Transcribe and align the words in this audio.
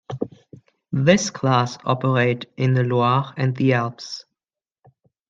This 0.91 1.29
class 1.29 1.77
operate 1.85 2.47
in 2.57 2.73
the 2.73 2.83
Loire 2.83 3.35
and 3.37 3.55
the 3.55 3.73
Alps. 3.73 4.25